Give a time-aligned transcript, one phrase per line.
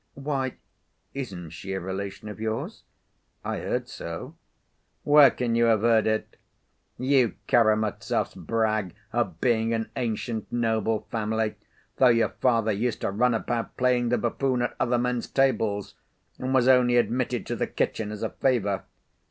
[0.15, 0.55] "Why,
[1.13, 2.85] isn't she a relation of yours?
[3.45, 4.35] I heard so."
[5.03, 6.37] "Where can you have heard it?
[6.97, 11.53] You Karamazovs brag of being an ancient, noble family,
[11.97, 15.93] though your father used to run about playing the buffoon at other men's tables,
[16.39, 18.85] and was only admitted to the kitchen as a favor.